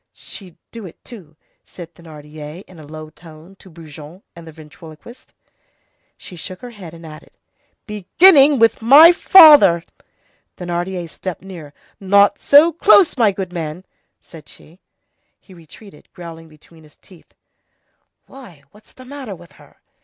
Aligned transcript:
"She'd 0.13 0.57
do 0.71 0.87
it, 0.87 0.97
too," 1.05 1.35
said 1.63 1.93
Thénardier 1.93 2.63
in 2.63 2.79
a 2.79 2.87
low 2.87 3.11
tone 3.11 3.55
to 3.57 3.69
Brujon 3.69 4.23
and 4.35 4.47
the 4.47 4.51
ventriloquist. 4.51 5.31
She 6.17 6.35
shook 6.35 6.61
her 6.61 6.71
head 6.71 6.95
and 6.95 7.05
added:— 7.05 7.37
"Beginning 7.85 8.57
with 8.57 8.81
my 8.81 9.11
father!" 9.11 9.83
Thénardier 10.57 11.07
stepped 11.07 11.43
nearer. 11.43 11.71
"Not 11.99 12.39
so 12.39 12.73
close, 12.73 13.15
my 13.15 13.31
good 13.31 13.53
man!" 13.53 13.85
said 14.19 14.49
she. 14.49 14.79
He 15.39 15.53
retreated, 15.53 16.09
growling 16.13 16.47
between 16.47 16.81
his 16.81 16.97
teeth:— 16.97 17.35
"Why, 18.25 18.63
what's 18.71 18.93
the 18.93 19.05
matter 19.05 19.35
with 19.35 19.51
her?" 19.61 19.77